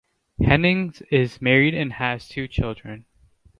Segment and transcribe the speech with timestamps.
[0.43, 3.05] Hennings is married and has two children.